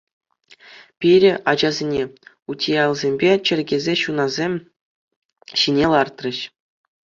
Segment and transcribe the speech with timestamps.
[0.99, 2.01] Пире, ачасене,
[2.55, 4.53] утиялсемпе чӗркесе ҫунасем
[5.59, 6.39] ҫине лартрӗҫ.